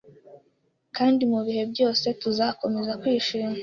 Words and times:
Kandi 0.97 1.21
mu 1.31 1.39
bihe 1.45 1.63
byose 1.71 2.05
tuzakomeza 2.21 2.91
kwishima 3.01 3.49